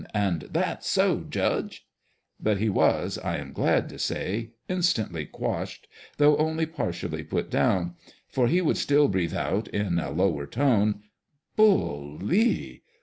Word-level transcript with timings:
and 0.15 0.49
"That's 0.51 0.87
so, 0.89 1.19
judge!" 1.19 1.85
But 2.39 2.57
he 2.57 2.69
was, 2.69 3.19
I 3.19 3.37
am 3.37 3.53
glad 3.53 3.87
to 3.89 3.99
say, 3.99 4.53
instantly 4.67 5.27
quashed, 5.27 5.87
though 6.17 6.35
only 6.37 6.65
partially 6.65 7.21
put 7.23 7.51
down; 7.51 7.93
for 8.27 8.47
he 8.47 8.61
would 8.61 8.77
still 8.77 9.07
breathe 9.09 9.35
out, 9.35 9.67
in 9.67 9.99
a 9.99 10.09
lower 10.09 10.47
tone, 10.47 11.03
"Bu— 11.55 12.17
lly 12.19 12.81